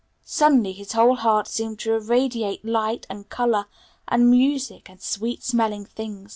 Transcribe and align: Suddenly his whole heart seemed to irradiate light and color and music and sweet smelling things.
Suddenly 0.25 0.73
his 0.73 0.93
whole 0.93 1.13
heart 1.15 1.47
seemed 1.47 1.77
to 1.81 1.93
irradiate 1.93 2.65
light 2.65 3.05
and 3.07 3.29
color 3.29 3.67
and 4.07 4.31
music 4.31 4.89
and 4.89 4.99
sweet 4.99 5.43
smelling 5.43 5.85
things. 5.85 6.29